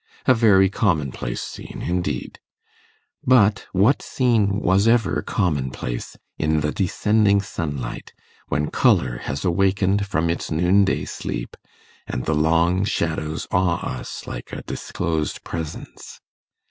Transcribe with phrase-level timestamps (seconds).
[0.25, 2.39] A very commonplace scene, indeed.
[3.23, 8.11] But what scene was ever commonplace in the descending sunlight,
[8.47, 11.55] when colour has awakened from its noonday sleep,
[12.07, 16.19] and the long shadows awe us like a disclosed presence?